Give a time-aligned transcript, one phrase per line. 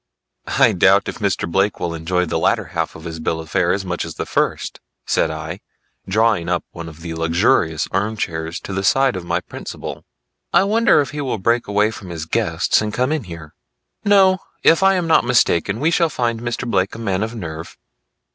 [0.57, 1.47] "I doubt if Mr.
[1.47, 4.25] Blake will enjoy the latter half of his bill of fare as much as the
[4.25, 5.59] first," said I,
[6.09, 10.03] drawing up one of the luxurious arm chairs to the side of my principal.
[10.51, 13.53] "I wonder if he will break away from his guests and come in here?"
[14.03, 16.67] "No; if I am not mistaken we shall find Mr.
[16.67, 17.77] Blake a man of nerve.